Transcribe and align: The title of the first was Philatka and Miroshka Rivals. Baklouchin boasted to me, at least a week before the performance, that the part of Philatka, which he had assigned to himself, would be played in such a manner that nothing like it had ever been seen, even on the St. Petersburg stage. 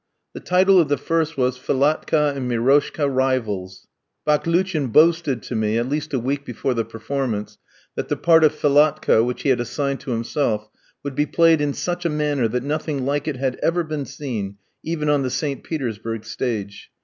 The 0.33 0.39
title 0.39 0.79
of 0.79 0.87
the 0.89 0.97
first 0.97 1.37
was 1.37 1.59
Philatka 1.59 2.33
and 2.35 2.49
Miroshka 2.49 3.07
Rivals. 3.07 3.85
Baklouchin 4.25 4.87
boasted 4.87 5.43
to 5.43 5.55
me, 5.55 5.77
at 5.77 5.87
least 5.89 6.11
a 6.11 6.17
week 6.17 6.43
before 6.43 6.73
the 6.73 6.83
performance, 6.83 7.59
that 7.95 8.07
the 8.07 8.17
part 8.17 8.43
of 8.43 8.51
Philatka, 8.55 9.23
which 9.23 9.43
he 9.43 9.49
had 9.49 9.59
assigned 9.61 9.99
to 9.99 10.09
himself, 10.09 10.71
would 11.03 11.13
be 11.13 11.27
played 11.27 11.61
in 11.61 11.73
such 11.73 12.03
a 12.03 12.09
manner 12.09 12.47
that 12.47 12.63
nothing 12.63 13.05
like 13.05 13.27
it 13.27 13.37
had 13.37 13.59
ever 13.61 13.83
been 13.83 14.05
seen, 14.05 14.57
even 14.83 15.07
on 15.07 15.21
the 15.21 15.29
St. 15.29 15.63
Petersburg 15.63 16.25
stage. 16.25 16.89